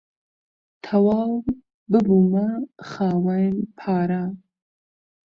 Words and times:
تەواو 0.83 1.31
ببوومە 1.89 2.47
خاوەن 2.89 3.55
پارە. 3.79 4.23